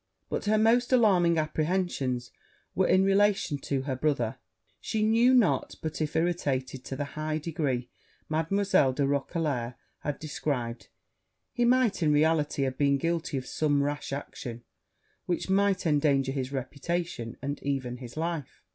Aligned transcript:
But 0.29 0.45
her 0.45 0.57
most 0.57 0.91
alarming 0.91 1.37
apprehensions 1.37 2.31
were 2.73 2.87
in 2.87 3.03
relation 3.03 3.59
to 3.59 3.83
her 3.83 3.95
brother: 3.95 4.39
she 4.79 5.03
knew 5.03 5.31
not 5.31 5.75
but, 5.79 6.01
if 6.01 6.15
irritated 6.15 6.83
to 6.85 6.95
the 6.95 7.03
high 7.13 7.37
degree 7.37 7.87
Mademoiselle 8.27 8.93
de 8.93 9.05
Roquelair 9.05 9.75
had 9.99 10.17
described, 10.17 10.87
he 11.51 11.65
might 11.65 12.01
in 12.01 12.11
reality 12.11 12.63
have 12.63 12.79
been 12.79 12.97
guilty 12.97 13.37
of 13.37 13.45
some 13.45 13.83
rash 13.83 14.11
action, 14.11 14.63
which 15.27 15.51
might 15.51 15.85
endanger 15.85 16.31
his 16.31 16.51
reputation, 16.51 17.37
and 17.39 17.61
even 17.61 17.97
his 17.97 18.17
life. 18.17 18.63